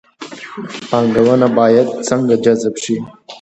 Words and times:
پانګونه 0.89 1.47
باید 1.57 1.87
څنګه 2.07 2.35
جذب 2.43 2.75
شي؟ 2.83 2.95